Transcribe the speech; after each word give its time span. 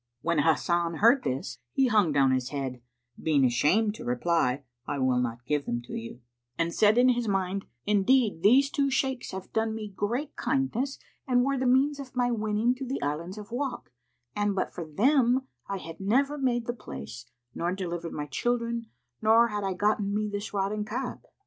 When 0.23 0.39
Hasan 0.39 0.95
heard 0.95 1.21
this, 1.23 1.59
he 1.73 1.85
hung 1.85 2.11
down 2.11 2.31
his 2.31 2.49
head, 2.49 2.81
being 3.21 3.45
ashamed 3.45 3.93
to 3.93 4.03
reply, 4.03 4.63
"I 4.87 4.97
will 4.97 5.19
not 5.19 5.45
give 5.45 5.65
them 5.67 5.79
to 5.83 5.93
you," 5.93 6.21
and 6.57 6.73
said 6.73 6.97
in 6.97 7.09
his 7.09 7.27
mind, 7.27 7.65
"Indeed 7.85 8.41
these 8.41 8.71
two 8.71 8.89
Shaykhs 8.89 9.29
have 9.29 9.53
done 9.53 9.75
me 9.75 9.93
great 9.95 10.35
kindness 10.35 10.97
and 11.27 11.43
were 11.45 11.55
the 11.55 11.67
means 11.67 11.99
of 11.99 12.15
my 12.15 12.31
winning 12.31 12.73
to 12.77 12.85
the 12.87 12.99
Islands 13.03 13.37
of 13.37 13.51
Wak, 13.51 13.91
and 14.35 14.55
but 14.55 14.73
for 14.73 14.85
them 14.85 15.43
I 15.69 15.77
had 15.77 15.99
never 15.99 16.35
made 16.35 16.65
the 16.65 16.73
place, 16.73 17.27
nor 17.53 17.71
delivered 17.71 18.13
my 18.13 18.25
children, 18.25 18.87
nor 19.21 19.49
had 19.49 19.63
I 19.63 19.73
gotten 19.73 20.15
me 20.15 20.27
this 20.27 20.51
rod 20.51 20.71
and 20.71 20.87
cap." 20.87 21.25